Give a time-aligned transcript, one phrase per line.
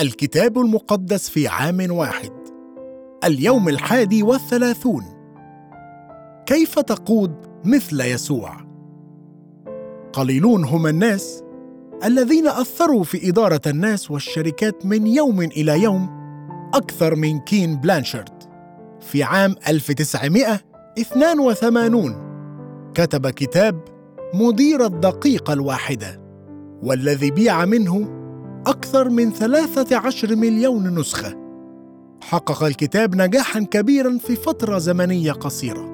[0.00, 2.32] الكتاب المقدس في عام واحد.
[3.24, 5.04] اليوم الحادي والثلاثون.
[6.46, 7.34] كيف تقود
[7.64, 8.56] مثل يسوع؟
[10.12, 11.42] قليلون هم الناس
[12.04, 16.10] الذين أثروا في إدارة الناس والشركات من يوم إلى يوم
[16.74, 18.42] أكثر من كين بلانشارد.
[19.00, 22.30] في عام 1982
[22.94, 23.80] كتب كتاب
[24.34, 26.20] مدير الدقيقة الواحدة
[26.82, 28.19] والذي بيع منه
[28.66, 31.36] أكثر من 13 مليون نسخة.
[32.22, 35.90] حقق الكتاب نجاحا كبيرا في فترة زمنية قصيرة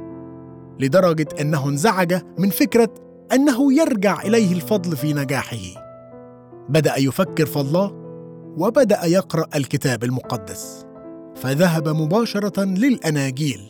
[0.81, 2.95] لدرجة أنه انزعج من فكرة
[3.33, 5.87] أنه يرجع إليه الفضل في نجاحه.
[6.69, 7.93] بدأ يفكر في الله
[8.57, 10.87] وبدأ يقرأ الكتاب المقدس.
[11.37, 13.61] فذهب مباشرة للأناجيل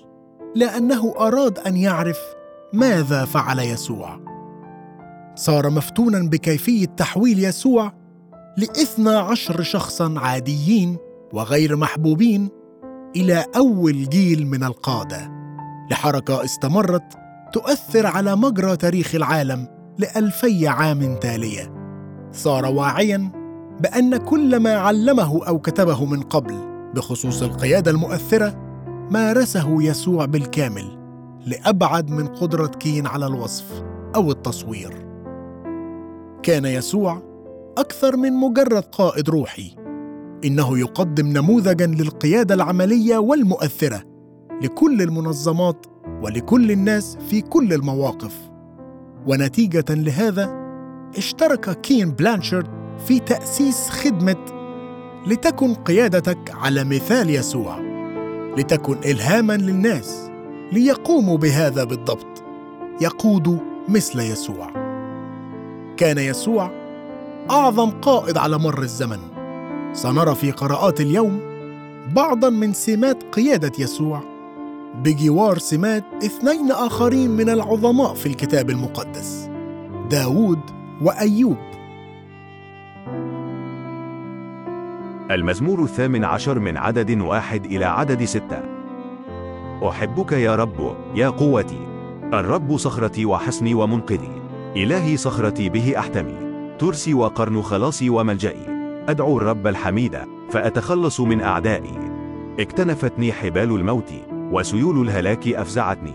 [0.55, 2.19] لأنه أراد أن يعرف
[2.73, 4.20] ماذا فعل يسوع.
[5.34, 8.05] صار مفتونا بكيفية تحويل يسوع
[8.59, 10.97] لاثنى عشر شخصا عاديين
[11.33, 12.48] وغير محبوبين
[13.17, 15.31] إلى أول جيل من القادة.
[15.91, 17.03] لحركة استمرت
[17.53, 21.72] تؤثر على مجرى تاريخ العالم لألفي عام تالية.
[22.33, 23.33] صار واعيا
[23.81, 26.55] بأن كل ما علمه أو كتبه من قبل
[26.94, 28.55] بخصوص القيادة المؤثرة
[29.11, 30.98] مارسه يسوع بالكامل
[31.47, 35.06] لأبعد من قدرة كين على الوصف أو التصوير.
[36.42, 37.36] كان يسوع
[37.78, 39.77] أكثر من مجرد قائد روحي.
[40.44, 44.02] إنه يقدم نموذجا للقيادة العملية والمؤثرة
[44.62, 45.86] لكل المنظمات
[46.22, 48.34] ولكل الناس في كل المواقف.
[49.27, 50.54] ونتيجة لهذا
[51.16, 52.66] اشترك كين بلانشارد
[53.06, 54.44] في تأسيس خدمة
[55.27, 57.80] لتكن قيادتك على مثال يسوع
[58.58, 60.30] لتكن الهاما للناس
[60.72, 62.42] ليقوموا بهذا بالضبط.
[63.00, 64.70] يقودوا مثل يسوع.
[65.97, 66.86] كان يسوع
[67.50, 69.19] أعظم قائد على مر الزمن.
[69.92, 71.41] سنرى في قراءات اليوم
[72.12, 74.20] بعضا من سمات قيادة يسوع
[75.05, 79.50] بجوار سمات اثنين آخرين من العظماء في الكتاب المقدس
[80.10, 80.60] داوود
[81.03, 81.56] وأيوب.
[85.31, 88.62] المزمور الثامن عشر من عدد واحد إلى عدد ستة.
[89.88, 91.87] أحبك يا رب يا قوتي
[92.32, 94.32] الرب صخرتي وحصني ومنقذي
[94.76, 96.46] إلهي صخرتي به أحتمي.
[96.78, 98.66] ترسي وقرن خلاصي وملجئي.
[99.09, 100.19] أدعو الرب الحميد
[100.50, 102.10] فأتخلص من أعدائي.
[102.60, 106.15] اكتنفتني حبال الموت وسيول الهلاك أفزعتني.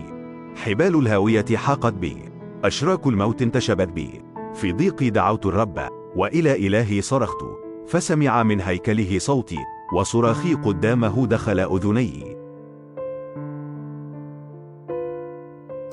[0.56, 2.16] حبال الهاوية حاقت بي.
[2.64, 4.22] أشراك الموت انتشبت بي.
[4.54, 7.44] في ضيقي دعوت الرب وإلى إلهي صرخت.
[7.86, 9.58] فسمع من هيكله صوتي
[9.94, 12.36] وصراخي قدامه دخل أذني.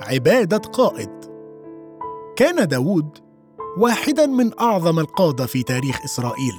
[0.02, 1.09] عبادة قائد.
[2.35, 3.28] كان داود
[3.78, 6.53] واحدا من أعظم القادة في تاريخ إسرائيل.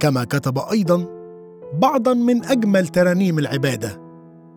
[0.00, 1.06] كما كتب أيضا
[1.72, 4.00] بعضا من أجمل ترانيم العبادة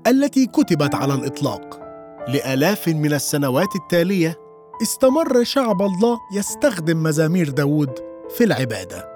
[0.07, 1.79] التي كتبت على الإطلاق.
[2.27, 4.35] لآلاف من السنوات التالية
[4.81, 7.99] استمر شعب الله يستخدم مزامير داود
[8.37, 9.09] في العبادة.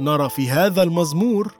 [0.00, 1.54] نرى في هذا المزمور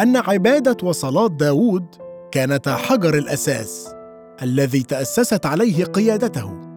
[0.00, 1.86] أن عبادة وصلاة داود
[2.30, 3.94] كانتا حجر الأساس
[4.42, 6.71] الذي تأسست عليه قيادته.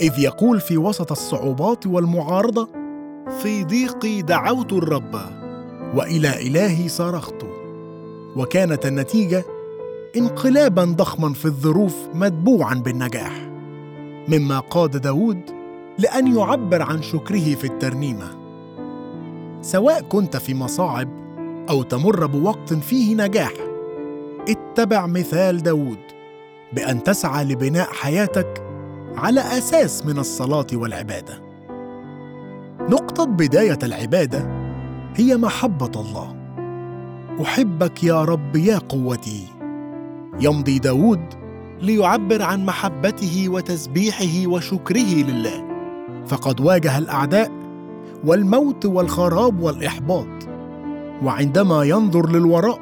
[0.00, 2.68] إذ يقول في وسط الصعوبات والمعارضة
[3.42, 5.14] في ضيقي دعوت الرب
[5.94, 7.46] وإلى إلهي صرخت.
[8.36, 9.44] وكانت النتيجة
[10.16, 13.50] انقلابا ضخما في الظروف متبوعا بالنجاح.
[14.28, 15.40] مما قاد داود
[15.98, 18.28] لأن يعبر عن شكره في الترنيمة.
[19.60, 21.08] سواء كنت في مصاعب
[21.70, 23.52] أو تمر بوقت فيه نجاح
[24.48, 25.98] اتبع مثال داود
[26.72, 28.65] بأن تسعى لبناء حياتك
[29.16, 31.42] على أساس من الصلاة والعبادة.
[32.80, 34.48] نقطة بداية العبادة
[35.14, 36.36] هي محبة الله.
[37.42, 39.46] أحبك يا رب يا قوتي.
[40.40, 41.20] يمضي داود
[41.80, 45.64] ليعبر عن محبته وتسبيحه وشكره لله.
[46.26, 47.50] فقد واجه الأعداء
[48.24, 50.48] والموت والخراب والإحباط.
[51.22, 52.80] وعندما ينظر للوراء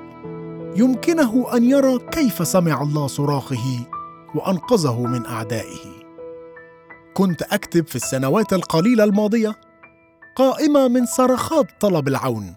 [0.77, 3.87] يمكنه أن يرى كيف سمع الله صراخه
[4.35, 6.04] وأنقذه من أعدائه.
[7.15, 9.55] كنت أكتب في السنوات القليلة الماضية.
[10.37, 12.55] قائمة من صرخات طلب العون.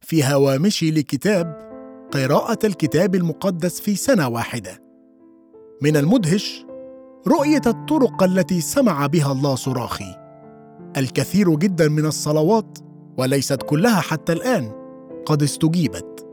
[0.00, 1.72] في هوامشي لكتاب
[2.12, 4.82] قراءة الكتاب المقدس في سنة واحدة.
[5.82, 6.66] من المدهش
[7.28, 10.16] رؤية الطرق التي سمع بها الله صراخي.
[10.96, 12.78] الكثير جدا من الصلوات
[13.18, 14.72] وليست كلها حتى الآن
[15.26, 16.26] قد استجيبت.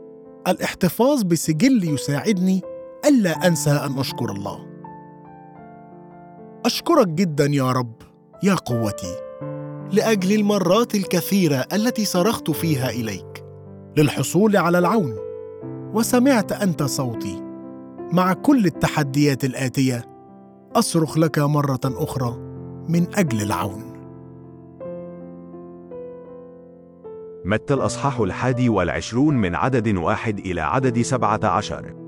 [0.48, 2.62] الاحتفاظ بسجل يساعدني
[3.08, 4.69] ألا أنسى أن أشكر الله.
[6.66, 7.92] أشكرك جدا يا رب
[8.42, 9.16] يا قوتي
[9.92, 13.44] لأجل المرات الكثيرة التي صرخت فيها إليك
[13.96, 15.16] للحصول على العون
[15.94, 17.42] وسمعت أنت صوتي.
[18.12, 20.04] مع كل التحديات الآتية
[20.76, 22.36] أصرخ لك مرة أخرى
[22.88, 23.90] من أجل العون.
[27.44, 31.99] متى الأصحاح الحادي والعشرون من عدد واحد إلى عدد سبعة عشر؟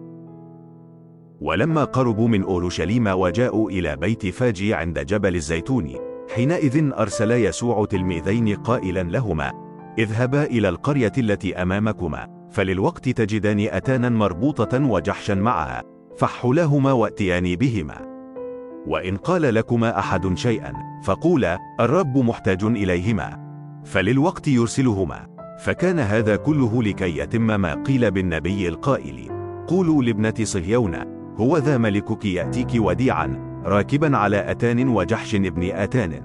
[1.42, 5.92] ولما قربوا من أورشليم وجاءوا إلى بيت فاجي عند جبل الزيتون.
[6.34, 9.52] حينئذ أرسل يسوع تلميذين قائلا لهما
[9.98, 15.82] اذهبا إلى القرية التي أمامكما فللوقت تجدان أتانا مربوطة وجحشا معها
[16.16, 18.12] فحلاهما واتيان بهما.
[18.86, 20.72] وإن قال لكما أحد شيئا
[21.04, 23.38] فقولا الرب محتاج إليهما
[23.84, 25.26] فللوقت يرسلهما.
[25.64, 29.28] فكان هذا كله لكي يتم ما قيل بالنبي القائل
[29.66, 36.22] قولوا لابنة صهيون هو ذا ملكك يأتيك وديعا راكبا على أتان وجحش ابن أتان.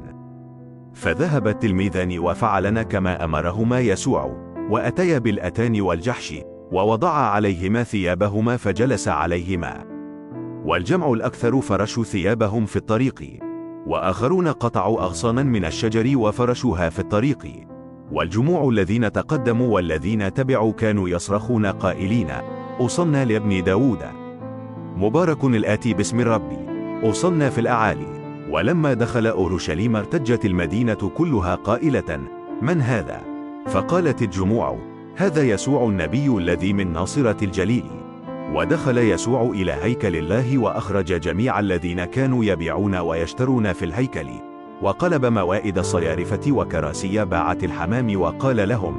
[0.94, 4.38] فذهب التلميذان وفعلن كما أمرهما يسوع
[4.70, 6.36] وأتيا بالأتان والجحش
[6.72, 9.84] ووضع عليهما ثيابهما فجلس عليهما.
[10.66, 13.40] والجمع الأكثر فرشوا ثيابهم في الطريق
[13.88, 17.68] وآخرون قطعوا أغصانا من الشجر وفرشوها في الطريق.
[18.12, 22.30] والجموع الذين تقدموا والذين تبعوا كانوا يصرخون قائلين
[22.80, 24.27] أوصلنا لابن داود.
[24.98, 26.58] مبارك الآتي باسم ربي.
[27.04, 28.08] أوصلنا في الأعالي.
[28.50, 32.20] ولما دخل أورشليم ارتجت المدينة كلها قائلة
[32.62, 33.22] من هذا؟
[33.68, 34.80] فقالت الجموع
[35.16, 37.86] هذا يسوع النبي الذي من ناصرة الجليل.
[38.54, 44.28] ودخل يسوع إلى هيكل الله وأخرج جميع الذين كانوا يبيعون ويشترون في الهيكل.
[44.82, 48.96] وقلب موائد الصيارفة وكراسي باعة الحمام وقال لهم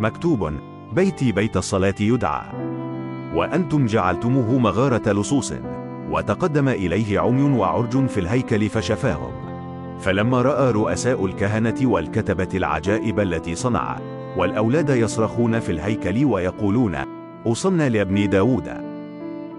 [0.00, 0.52] مكتوب
[0.92, 2.72] بيتي بيت الصلاة يدعى.
[3.34, 5.54] وأنتم جعلتموه مغارة لصوص
[6.10, 9.32] وتقدم إليه عمي وعرج في الهيكل فشفاهم.
[10.00, 13.98] فلما رأى رؤساء الكهنة والكتبة العجائب التي صنع
[14.36, 16.96] والأولاد يصرخون في الهيكل ويقولون
[17.46, 18.68] أوصلنا لابن داود.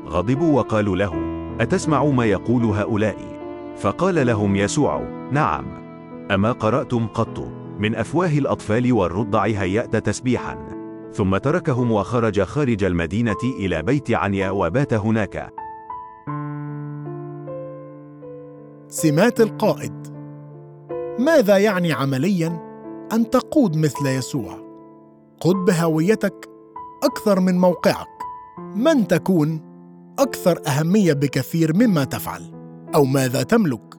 [0.07, 1.13] غضبوا وقالوا له
[1.61, 3.17] أتسمع ما يقول هؤلاء؟
[3.77, 5.65] فقال لهم يسوع نعم.
[6.31, 7.47] أما قرأتم قط
[7.79, 10.72] من أفواه الأطفال والرضع هيأت تسبيحا.
[11.13, 15.53] ثم تركهم وخرج خارج المدينة إلى بيت عنيا وبات هناك.
[18.87, 20.07] سمات القائد.
[21.19, 22.59] ماذا يعني عمليا
[23.13, 24.57] أن تقود مثل يسوع؟
[25.41, 26.49] قد بهويتك
[27.03, 28.07] أكثر من موقعك.
[28.75, 29.61] من تكون
[30.19, 32.41] أكثر أهمية بكثير مما تفعل؟
[32.95, 33.95] أو ماذا تملك؟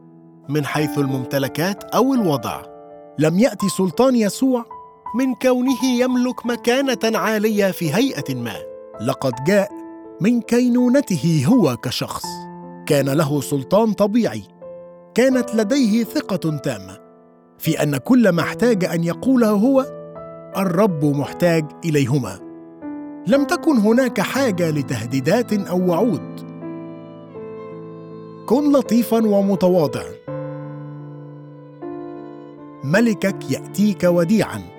[0.48, 2.62] من حيث الممتلكات أو الوضع.
[3.18, 4.73] لم يأتي سلطان يسوع
[5.14, 8.54] من كونه يملك مكانة عالية في هيئة ما.
[9.00, 9.70] لقد جاء
[10.20, 12.24] من كينونته هو كشخص.
[12.86, 14.42] كان له سلطان طبيعي.
[15.14, 16.98] كانت لديه ثقة تامة.
[17.58, 19.80] في أن كل ما احتاج أن يقوله هو
[20.56, 22.38] الرب محتاج إليهما.
[23.26, 26.40] لم تكن هناك حاجة لتهديدات أو وعود.
[28.46, 30.04] كن لطيفا ومتواضع
[32.84, 34.73] ملكك يأتيك وديعا.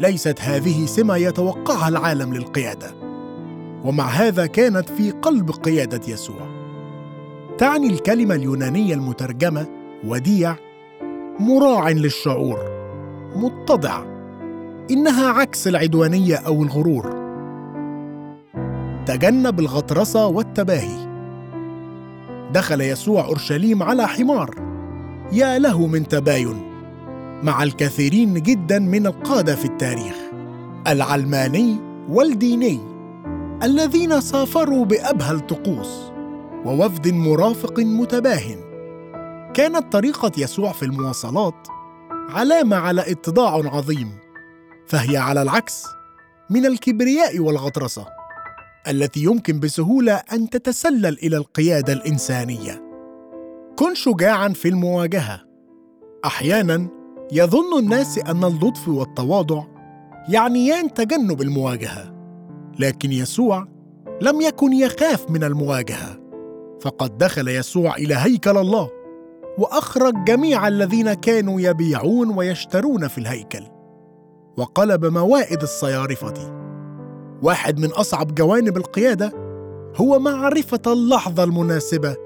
[0.00, 2.94] ليست هذه سمة يتوقعها العالم للقيادة.
[3.84, 6.48] ومع هذا كانت في قلب قيادة يسوع.
[7.58, 9.66] تعني الكلمة اليونانية المترجمة
[10.04, 10.56] وديع
[11.40, 12.58] مراع للشعور
[13.36, 14.02] متضع.
[14.90, 17.20] إنها عكس العدوانية أو الغرور.
[19.06, 21.10] تجنب الغطرسة والتباهي.
[22.52, 24.50] دخل يسوع أورشليم على حمار.
[25.32, 26.69] يا له من تباين.
[27.42, 30.14] مع الكثيرين جدا من القادة في التاريخ
[30.86, 31.76] العلماني
[32.08, 32.80] والديني
[33.62, 36.12] الذين سافروا بأبهى الطقوس
[36.64, 38.70] ووفد مرافق متباهن
[39.54, 41.68] كانت طريقة يسوع في المواصلات
[42.30, 44.12] علامة على اتضاع عظيم
[44.86, 45.84] فهي على العكس
[46.50, 48.06] من الكبرياء والغطرسة
[48.88, 52.82] التي يمكن بسهولة أن تتسلل إلى القيادة الإنسانية.
[53.78, 55.40] كن شجاعا في المواجهة.
[56.24, 56.88] أحيانا
[57.32, 59.62] يظن الناس أن اللطف والتواضع
[60.28, 62.14] يعنيان تجنب المواجهة
[62.78, 63.66] لكن يسوع
[64.22, 66.20] لم يكن يخاف من المواجهة.
[66.80, 68.90] فقد دخل يسوع إلى هيكل الله
[69.58, 73.62] وأخرج جميع الذين كانوا يبيعون ويشترون في الهيكل
[74.56, 76.34] وقلب موائد الصيارفة.
[77.42, 79.32] واحد من أصعب جوانب القيادة
[79.96, 82.16] هو معرفة اللحظة المناسبة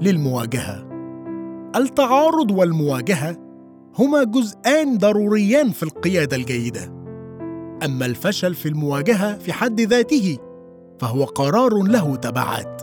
[0.00, 0.88] للمواجهة.
[1.76, 3.36] التعارض والمواجهة
[3.98, 6.84] هما جزءان ضروريان في القيادة الجيدة.
[7.84, 10.38] أما الفشل في المواجهة في حد ذاته
[11.00, 12.82] فهو قرار له تبعات.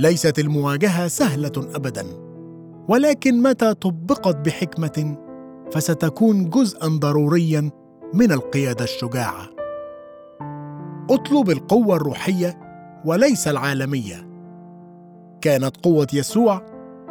[0.00, 2.06] ليست المواجهة سهلة ابدا
[2.88, 5.16] ولكن متى طبقت بحكمة
[5.72, 7.70] فستكون جزءا ضروريا
[8.14, 9.48] من القيادة الشجاعة.
[11.10, 12.60] أطلب القوة الروحية
[13.04, 14.28] وليس العالمية.
[15.40, 16.62] كانت قوة يسوع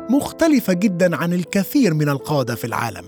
[0.10, 3.06] مختلفة جدا عن الكثير من القادة في العالم.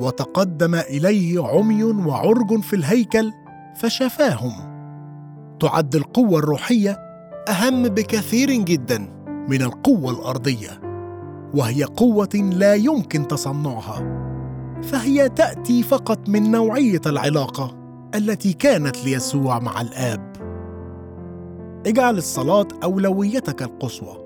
[0.00, 3.32] وتقدم إليه عمي وعرج في الهيكل
[3.76, 4.52] فشفاهم.
[5.60, 6.98] تعد القوة الروحية
[7.48, 8.98] أهم بكثير جدا
[9.48, 10.80] من القوة الأرضية.
[11.54, 14.26] وهي قوة لا يمكن تصنعها.
[14.82, 17.76] فهي تأتي فقط من نوعية العلاقة
[18.14, 20.32] التي كانت ليسوع مع الآب.
[21.86, 24.25] اجعل الصلاة أولويتك القصوى.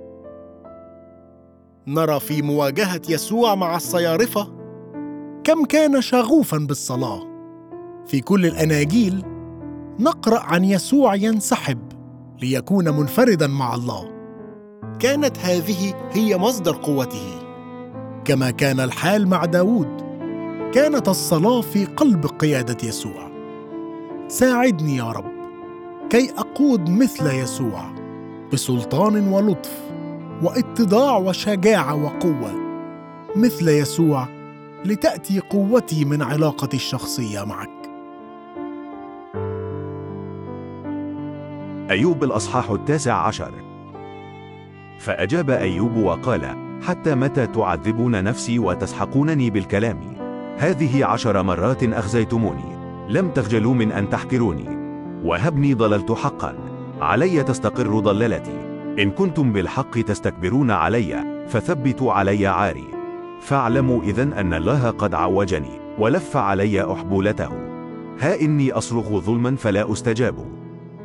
[1.87, 4.49] نرى في مواجهة يسوع مع الصيارفة
[5.45, 7.27] كم كان شغوفا بالصلاة.
[8.07, 9.25] في كل الأناجيل
[9.99, 11.79] نقرأ عن يسوع ينسحب
[12.43, 14.11] ليكون منفردا مع الله.
[14.99, 17.39] كانت هذه هي مصدر قوته.
[18.25, 20.01] كما كان الحال مع داود
[20.75, 23.31] كانت الصلاة في قلب قيادة يسوع.
[24.29, 25.31] ساعدني يا رب
[26.11, 27.95] كي أقود مثل يسوع
[28.53, 29.90] بسلطان ولطف
[30.43, 32.53] واتضاع وشجاعة وقوة
[33.37, 34.29] مثل يسوع
[34.85, 37.71] لتأتي قوتي من علاقتي الشخصية معك.
[41.91, 43.53] أيوب الأصحاح التاسع عشر.
[44.99, 50.17] فأجاب أيوب وقال حتى متى تعذبون نفسي وتسحقونني بالكلام؟
[50.59, 52.77] هذه عشر مرات أخزيتموني
[53.09, 54.69] لم تخجلوا من أن تحكروني
[55.25, 56.55] وهبني ضللت حقا
[57.01, 58.70] علي تستقر ضلالتي.
[58.99, 62.85] إن كنتم بالحق تستكبرون علي فثبتوا علي عاري.
[63.41, 67.51] فاعلموا إذن أن الله قد عوجني ولف علي أحبولته.
[68.21, 70.35] ها إني أصرخ ظلما فلا أستجاب.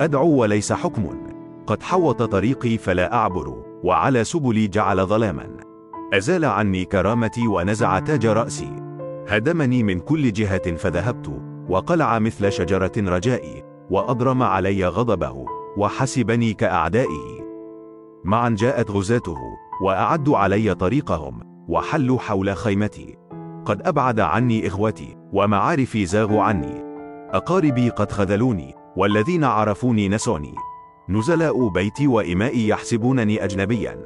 [0.02, 1.06] أدعو وليس حكم.
[1.68, 5.48] قد حوط طريقي فلا أعبر وعلى سبلي جعل ظلاما.
[6.14, 8.76] أزال عني كرامتي ونزع تاج رأسي.
[9.28, 15.46] هدمني من كل جهة فذهبت وقلع مثل شجرة رجائي وأضرم علي غضبه
[15.78, 17.35] وحسبني كأعدائه
[18.26, 19.38] معا جاءت غزاته
[19.82, 23.18] وأعدوا علي طريقهم وحلوا حول خيمتي.
[23.66, 26.84] قد أبعد عني إخوتي ومعارفي زاغوا عني.
[27.30, 30.56] أقاربي قد خذلوني والذين عرفوني نسوني.
[31.10, 34.04] نزلاء بيتي وإمائي يحسبونني أجنبيا.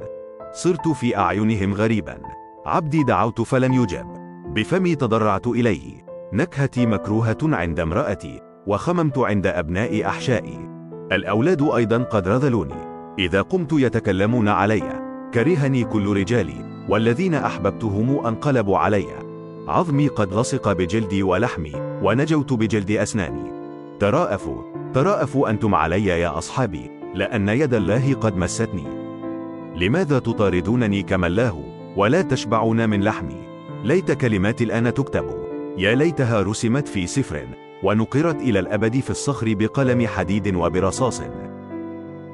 [0.52, 2.18] صرت في أعينهم غريبا.
[2.66, 4.06] عبدي دعوت فلم يجب
[4.54, 6.06] بفمي تضرعت إليه.
[6.32, 10.70] نكهتي مكروهة عند امرأتي وخممت عند أبناء أحشائي.
[11.12, 12.89] الأولاد أيضا قد رذلوني.
[13.20, 14.82] إذا قمت يتكلمون علي.
[15.34, 19.06] كرهني كل رجالي والذين أحببتهم انقلبوا علي.
[19.68, 21.72] عظمي قد لصق بجلدي ولحمي
[22.02, 23.52] ونجوت بجلد أسناني.
[24.00, 24.62] تراءفوا
[24.94, 28.84] تراءفوا أنتم علي يا أصحابي لأن يد الله قد مستني.
[29.76, 31.64] لماذا تطاردونني كما الله
[31.96, 33.36] ولا تشبعون من لحمي؟
[33.84, 35.24] ليت كلماتي الآن تكتب.
[35.78, 37.46] يا ليتها رسمت في سفر
[37.82, 41.22] ونقرت إلى الأبد في الصخر بقلم حديد وبرصاص.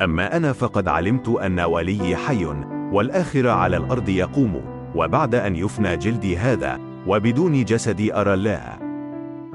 [0.02, 2.44] أما أنا فقد علمت أن ولي حي
[2.92, 4.60] والآخر على الأرض يقوم
[4.94, 8.78] وبعد أن يفنى جلدي هذا وبدون جسدي أرى الله.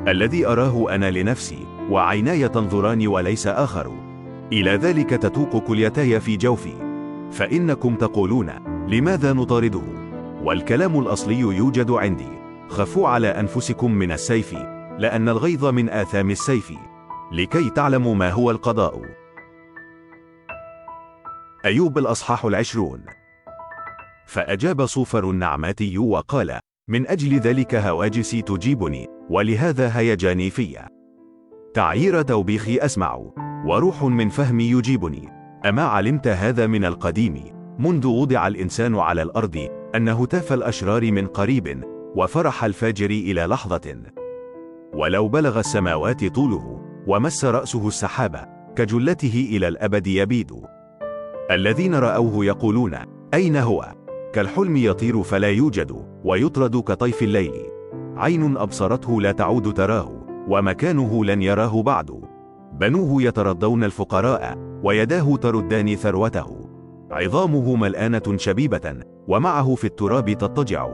[0.08, 3.92] الذي أراه أنا لنفسي وعيناي تنظران وليس آخر.
[4.54, 6.74] إلى ذلك تتوق كليتاي في جوفي.
[7.32, 8.50] فإنكم تقولون
[8.88, 9.82] لماذا نطارده؟
[10.44, 12.32] والكلام الأصلي يوجد عندي.
[12.70, 14.56] خفوا على أنفسكم من السيف
[14.98, 16.74] لأن الغيظ من آثام السيف.
[17.32, 19.21] لكي تعلموا ما هو القضاء.
[21.66, 23.04] أيوب الأصحاح العشرون.
[24.26, 30.88] فأجاب صوفر النعماتي وقال من أجل ذلك هواجسي تجيبني ولهذا هيجاني في.
[31.74, 33.20] تعيير توبيخي أسمع
[33.66, 35.30] وروح من فهمي يجيبني.
[35.66, 37.44] أما علمت هذا من القديم
[37.80, 41.84] منذ وضع الإنسان على الأرض أن هتاف الأشرار من قريب
[42.16, 43.98] وفرح الفاجر إلى لحظة.
[44.94, 50.81] ولو بلغ السماوات طوله ومس رأسه السحابة كجلته إلى الأبد يبيد.
[51.52, 52.98] الذين رأوه يقولون
[53.34, 53.94] أين هو؟
[54.34, 57.54] كالحلم يطير فلا يوجد ويطرد كطيف الليل.
[58.18, 60.12] عين أبصرته لا تعود تراه
[60.48, 62.22] ومكانه لن يراه بعد.
[62.74, 66.70] بنوه يترضون الفقراء ويداه تردان ثروته.
[67.12, 68.94] عظامه ملآنة شبيبة
[69.28, 70.90] ومعه في التراب تضطجع.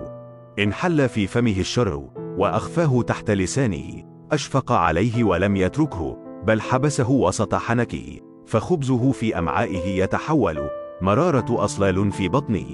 [0.59, 4.03] إن حل في فمه الشر وأخفاه تحت لسانه.
[4.31, 8.26] أشفق عليه ولم يتركه بل حبسه وسط حنكه.
[8.47, 10.69] فخبزه في أمعائه يتحول.
[11.01, 12.65] مرارة أصلال في بطنه.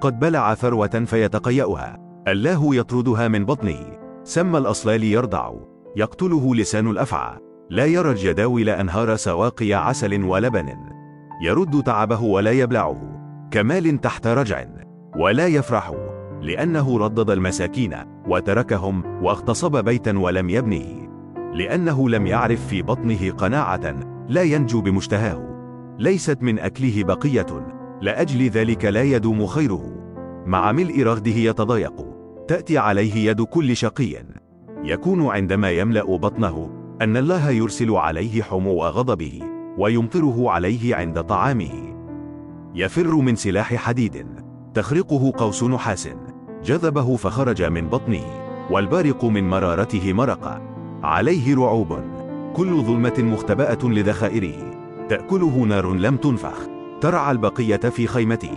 [0.00, 1.96] قد بلع ثروة فيتقيأها.
[2.28, 3.98] الله يطردها من بطنه.
[4.24, 5.52] سم الأصلال يرضع.
[5.96, 7.38] يقتله لسان الأفعى.
[7.70, 10.74] لا يرى الجداول أنهار سواقي عسل ولبن.
[11.42, 13.00] يرد تعبه ولا يبلعه.
[13.50, 14.64] كمال تحت رجع.
[15.16, 15.92] ولا يفرح.
[16.40, 17.94] لأنه ردد المساكين.
[18.28, 19.24] وتركهم.
[19.24, 21.08] واغتصب بيتا ولم يبنه.
[21.54, 24.07] لأنه لم يعرف في بطنه قناعة.
[24.28, 25.48] لا ينجو بمشتهاه.
[25.98, 27.46] ليست من أكله بقية.
[28.00, 29.84] لأجل ذلك لا يدوم خيره.
[30.46, 31.92] مع ملء رغده يتضايق.
[32.48, 34.16] تأتي عليه يد كل شقي.
[34.84, 36.70] يكون عندما يملأ بطنه
[37.02, 39.42] أن الله يرسل عليه حمو غضبه
[39.78, 41.94] ويمطره عليه عند طعامه.
[42.74, 44.26] يفر من سلاح حديد.
[44.74, 46.08] تخرقه قوس نحاس.
[46.64, 48.24] جذبه فخرج من بطنه
[48.70, 50.62] والبارق من مرارته مرق
[51.02, 52.17] عليه رعوب.
[52.54, 54.54] كل ظلمة مختبأة لذخائره.
[55.08, 56.68] تأكله نار لم تنفخ.
[57.00, 58.54] ترعى البقية في خيمته.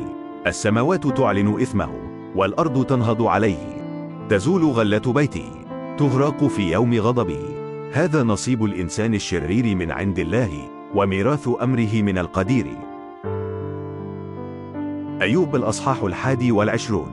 [0.47, 1.89] السماوات تعلن إثمه
[2.35, 3.81] والأرض تنهض عليه.
[4.29, 5.51] تزول غلة بيته.
[5.97, 7.39] تغرق في يوم غضبه.
[7.93, 10.49] هذا نصيب الإنسان الشرير من عند الله
[10.95, 12.67] وميراث أمره من القدير.
[15.21, 17.11] أيوب الأصحاح الحادي والعشرون.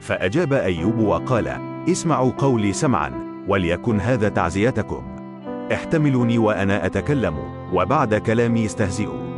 [0.00, 1.48] فأجاب أيوب وقال
[1.88, 5.17] اسمعوا قولي سمعا وليكن هذا تعزيتكم.
[5.72, 7.34] احتملوني وأنا أتكلم
[7.72, 9.28] وبعد كلامي استهزئوا.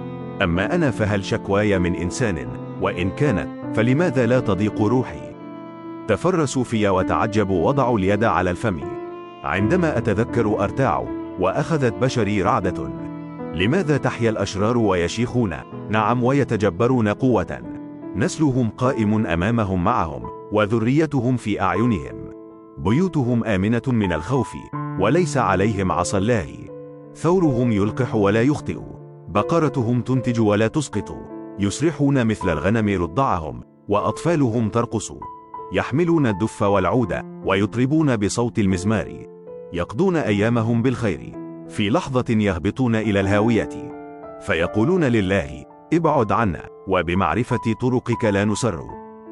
[0.42, 2.48] أما أنا فهل شكواي من إنسان؟
[2.80, 5.34] وإن كانت فلماذا لا تضيق روحي؟
[6.08, 8.80] تفرسوا في وتعجبوا وضعوا اليد على الفم.
[9.44, 11.06] عندما أتذكر أرتاع
[11.40, 12.90] وأخذت بشري رعدة.
[13.54, 15.54] لماذا تحيا الأشرار ويشيخون؟
[15.88, 17.58] نعم ويتجبرون قوة.
[18.16, 20.22] نسلهم قائم أمامهم معهم
[20.52, 22.30] وذريتهم في أعينهم.
[22.78, 24.52] بيوتهم آمنة من الخوف.
[24.98, 26.46] وليس عليهم عصا الله.
[27.14, 28.78] ثورهم يلقح ولا يخطئ.
[29.28, 31.16] بقرتهم تنتج ولا تسقط.
[31.58, 35.12] يسرحون مثل الغنم رضعهم وأطفالهم ترقص.
[35.72, 39.26] يحملون الدف والعود ويطربون بصوت المزمار.
[39.72, 41.32] يقضون أيامهم بالخير.
[41.68, 43.92] في لحظة يهبطون إلى الهاوية.
[44.40, 48.84] فيقولون لله ابعد عنا وبمعرفة طرقك لا نسر.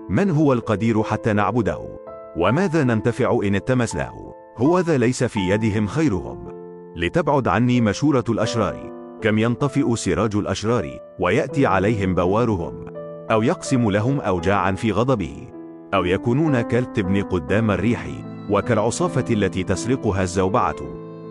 [0.08, 1.98] من هو القدير حتى نعبده؟
[2.36, 4.27] وماذا ننتفع إن التمسناه
[4.58, 6.48] هو ذا ليس في يدهم خيرهم.
[6.96, 8.92] لتبعد عني مشورة الأشرار.
[9.22, 12.84] كم ينطفئ سراج الأشرار ويأتي عليهم بوارهم.
[13.30, 15.48] أو يقسم لهم أوجاعا في غضبه.
[15.94, 18.06] أو يكونون كالتبن قدام الريح
[18.50, 20.76] وكالعصافة التي تسرقها الزوبعة.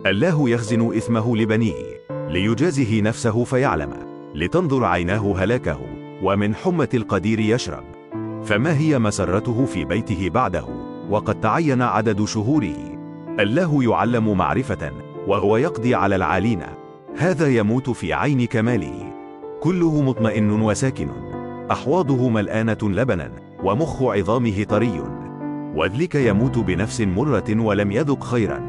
[0.06, 3.94] الله يخزن إثمه لبنيه ليجازه نفسه فيعلم.
[4.36, 5.80] لتنظر عيناه هلاكه
[6.24, 7.84] ومن حمة القدير يشرب.
[8.44, 10.66] فما هي مسرته في بيته بعده؟
[11.10, 12.97] وقد تعين عدد شهوره.
[13.39, 14.91] الله يعلم معرفة
[15.28, 16.62] وهو يقضي على العالين.
[17.17, 19.13] هذا يموت في عين كماله.
[19.60, 21.10] كله مطمئن وساكن.
[21.71, 23.32] أحواضه ملآنة لبنا
[23.63, 25.04] ومخ عظامه طري.
[25.76, 28.62] وذلك يموت بنفس مرة ولم يذق خيرا.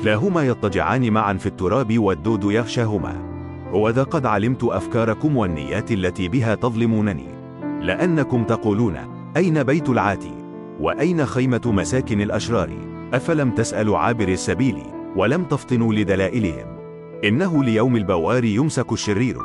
[0.00, 3.14] كلاهما يضطجعان معا في التراب والدود يغشاهما.
[3.72, 7.28] وذا قد علمت أفكاركم والنيات التي بها تظلمونني
[7.80, 8.96] لأنكم تقولون
[9.36, 10.34] أين بيت العاتي؟
[10.80, 14.82] وأين خيمة مساكن الأشرار؟ أفلم تسألوا عابر السبيل
[15.16, 16.66] ولم تفطنوا لدلائلهم.
[17.24, 19.38] إنه ليوم البوار يمسك الشرير.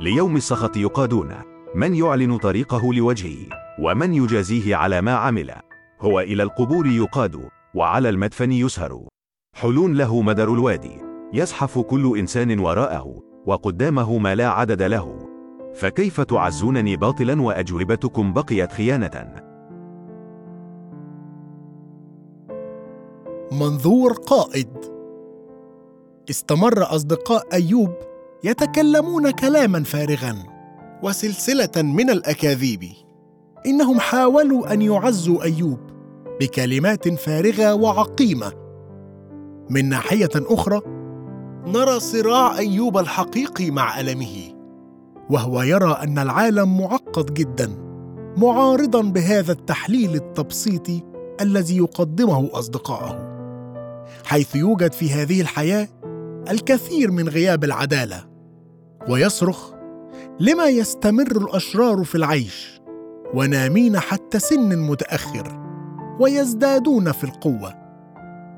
[0.00, 1.34] ليوم السخط يقادون.
[1.74, 3.36] من يعلن طريقه لوجهه؟
[3.82, 5.52] ومن يجازيه على ما عمل؟
[6.00, 9.08] هو إلى القبور يقاد وعلى المدفن يسهر.
[9.56, 11.00] حلون له مدر الوادي.
[11.32, 13.22] يزحف كل إنسان وراءه.
[13.46, 15.18] وقدامه ما لا عدد له.
[15.74, 19.43] فكيف تعزونني باطلا وأجوبتكم بقيت خيانة؟
[23.52, 24.68] منظور قائد.
[26.30, 27.92] استمر أصدقاء أيوب
[28.44, 30.36] يتكلمون كلاما فارغا
[31.02, 32.84] وسلسلة من الأكاذيب.
[33.66, 35.78] إنهم حاولوا أن يعزوا أيوب
[36.40, 38.52] بكلمات فارغة وعقيمة.
[39.70, 40.80] من ناحية أخرى
[41.66, 44.54] نرى صراع أيوب الحقيقي مع ألمه
[45.30, 47.70] وهو يرى أن العالم معقد جدا
[48.36, 51.02] معارضا بهذا التحليل التبسيطي
[51.40, 53.33] الذي يقدمه أصدقائه
[54.24, 55.88] حيث يوجد في هذه الحياة
[56.50, 58.24] الكثير من غياب العدالة
[59.08, 59.74] ويصرخ
[60.40, 62.80] لما يستمر الأشرار في العيش
[63.34, 65.64] ونامين حتى سن متأخر
[66.20, 67.74] ويزدادون في القوة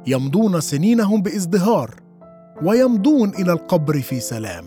[0.06, 1.94] يمضون سنينهم بإزدهار
[2.62, 4.64] ويمضون إلى القبر في سلام.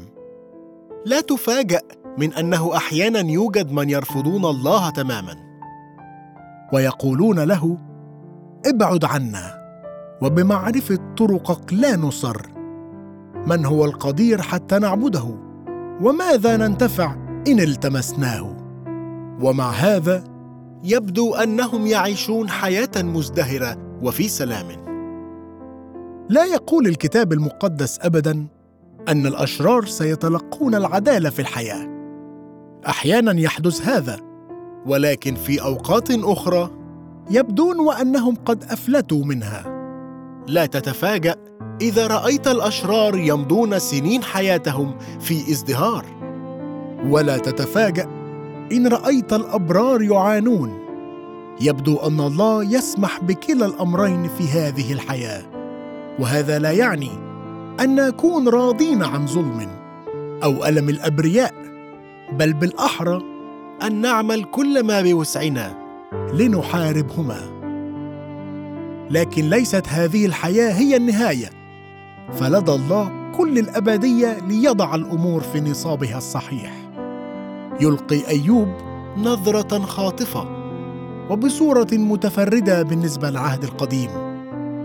[1.06, 1.82] لا تفاجأ
[2.18, 5.36] من أنه أحيانا يوجد من يرفضون الله تماما
[6.74, 7.78] ويقولون له
[8.66, 9.59] ابعد عنا.
[10.22, 12.38] وبمعرفة طرقك لا نصر.
[13.48, 15.36] من هو القدير حتى نعبده؟
[16.02, 17.16] وماذا ننتفع
[17.48, 18.58] إن التمسناه؟
[19.42, 20.24] ومع هذا
[20.84, 24.66] يبدو أنهم يعيشون حياة مزدهرة وفي سلام.
[26.30, 28.48] لا يقول الكتاب المقدس ابدا
[29.08, 31.88] أن الأشرار سيتلقون العدالة في الحياة.
[32.88, 34.18] أحيانا يحدث هذا
[34.86, 36.70] ولكن في أوقات أخرى
[37.32, 39.69] يبدون وأنهم قد أفلتوا منها.
[40.50, 41.36] لا تتفاجأ
[41.82, 46.06] إذا رأيت الأشرار يمضون سنين حياتهم في ازدهار.
[47.10, 48.08] ولا تتفاجأ
[48.72, 50.80] إن رأيت الأبرار يعانون.
[51.62, 55.42] يبدو أن الله يسمح بكلا الأمرين في هذه الحياة.
[56.20, 57.12] وهذا لا يعني
[57.80, 59.68] أن نكون راضين عن ظلم
[60.44, 61.54] أو ألم الأبرياء
[62.32, 63.22] بل بالأحرى
[63.84, 65.78] أن نعمل كل ما بوسعنا
[66.34, 67.59] لنحاربهما.
[69.10, 71.50] لكن ليست هذه الحياة هي النهاية.
[72.34, 76.74] فلدى الله كل الأبدية ليضع الأمور في نصابها الصحيح.
[77.82, 78.68] يلقي أيوب
[79.18, 80.48] نظرة خاطفة
[81.30, 84.10] وبصورة متفردة بالنسبة للعهد القديم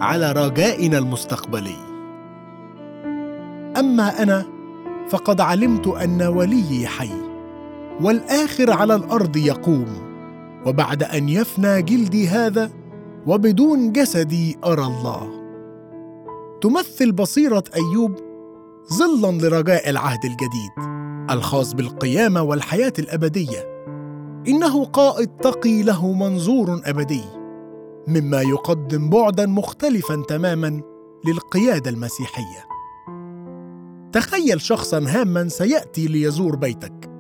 [0.01, 1.77] على رجائنا المستقبلي.
[3.77, 4.45] أما أنا
[5.09, 7.11] فقد علمت أن وليي حي
[8.01, 9.87] والآخر على الأرض يقوم
[10.67, 12.71] وبعد أن يفنى جلدي هذا
[13.27, 15.31] وبدون جسدي أرى الله.
[16.61, 18.15] تمثل بصيرة أيوب
[18.93, 20.95] ظلا لرجاء العهد الجديد
[21.31, 23.85] الخاص بالقيامة والحياة الأبدية.
[24.49, 27.25] إنه قائد تقي له منظور أبدي
[28.09, 30.81] مما يقدم بعدا مختلفا تماما
[31.27, 32.65] للقيادة المسيحية.
[34.13, 37.11] تخيل شخصا هاما سيأتي ليزور بيتك.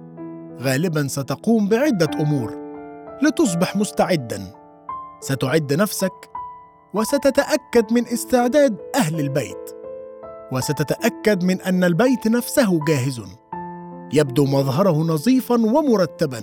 [0.61, 2.55] غالبا ستقوم بعدة أمور
[3.23, 4.64] لتصبح مستعدا.
[5.25, 6.31] ستعد نفسك
[6.95, 9.71] وستتأكد من استعداد أهل البيت.
[10.53, 13.23] وستتأكد من أن البيت نفسه جاهز.
[14.13, 16.43] يبدو مظهره نظيفا ومرتبا.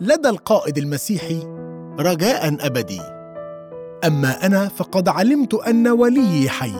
[0.00, 1.42] لدى القائد المسيحي
[2.00, 3.00] رجاء أبدي.
[4.06, 6.74] أما أنا فقد علمت أن وليي حي.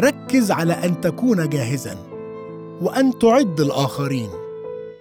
[0.00, 1.96] ركز على أن تكون جاهزا
[2.82, 4.30] وأن تعد الآخرين.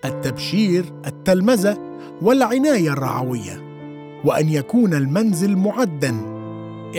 [0.05, 1.77] التبشير التلمذة
[2.21, 3.60] والعناية الرعوية.
[4.25, 6.15] وأن يكون المنزل معدا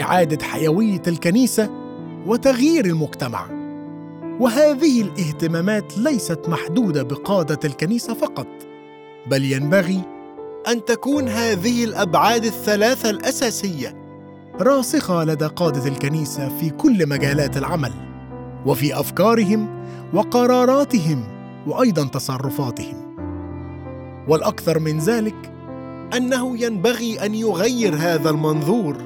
[0.00, 1.70] إعادة حيوية الكنيسة
[2.26, 3.46] وتغيير المجتمع.
[4.40, 8.46] وهذه الاهتمامات ليست محدودة بقادة الكنيسة فقط
[9.26, 10.00] بل ينبغي
[10.68, 14.02] أن تكون هذه الأبعاد الثلاثة الأساسية
[14.60, 17.92] راسخة لدى قادة الكنيسة في كل مجالات العمل
[18.66, 21.24] وفي أفكارهم وقراراتهم
[21.66, 23.16] وأيضا تصرفاتهم.
[24.28, 25.51] والأكثر من ذلك
[26.16, 28.96] أنه ينبغي أن يغير هذا المنظور.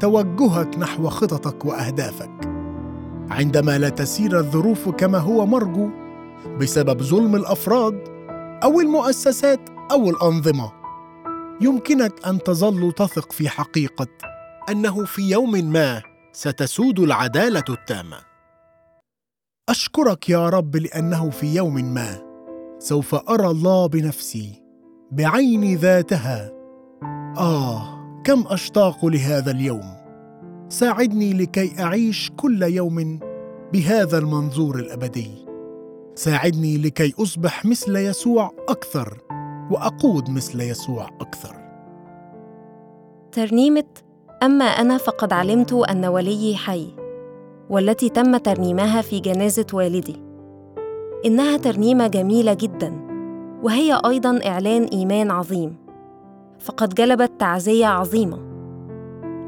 [0.00, 2.30] توجهك نحو خططك وأهدافك.
[3.30, 5.88] عندما لا تسير الظروف كما هو مرجو
[6.60, 8.04] بسبب ظلم الأفراد
[8.62, 10.72] أو المؤسسات أو الأنظمة
[11.60, 14.06] يمكنك أن تظل تثق في حقيقة
[14.70, 16.02] أنه في يوم ما
[16.32, 18.18] ستسود العدالة التامة.
[19.68, 22.22] أشكرك يا رب لأنه في يوم ما
[22.78, 24.62] سوف أرى الله بنفسي
[25.12, 26.55] بعين ذاتها
[27.38, 27.82] آه
[28.24, 29.96] كم أشتاق لهذا اليوم؟
[30.68, 33.20] ساعدني لكي أعيش كل يوم
[33.72, 35.30] بهذا المنظور الأبدي.
[36.14, 39.18] ساعدني لكي أصبح مثل يسوع أكثر
[39.70, 41.56] وأقود مثل يسوع أكثر.
[43.32, 43.84] ترنيمة
[44.42, 46.86] أما أنا فقد علمت أن وليي حي
[47.70, 50.22] والتي تم ترنيمها في جنازة والدي.
[51.24, 53.06] إنها ترنيمة جميلة جدا
[53.62, 55.85] وهي أيضا إعلان إيمان عظيم.
[56.66, 58.36] فقد جلبت تعزية عظيمة.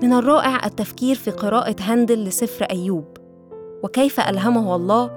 [0.03, 3.05] من الرائع التفكير في قراءة هندل لسفر أيوب
[3.83, 5.11] وكيف ألهمه الله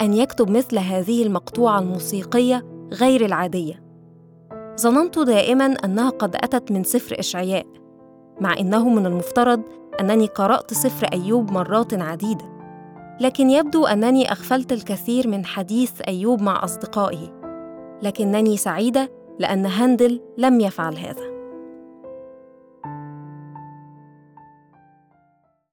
[0.00, 3.82] أن يكتب مثل هذه المقطوعة الموسيقية غير العادية.
[4.80, 7.66] ظننت دائما أنها قد أتت من سفر إشعياء
[8.40, 9.62] مع إنه من المفترض
[10.00, 12.54] أنني قرأت سفر أيوب مرات عديدة.
[13.20, 17.40] لكن يبدو أنني أغفلت الكثير من حديث أيوب مع أصدقائه
[18.02, 21.33] لكنني سعيدة لأن هندل لم يفعل هذا.